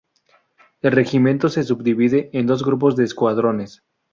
[0.81, 3.83] El Regimiento se subdivide en dos Grupos de Escuadrones.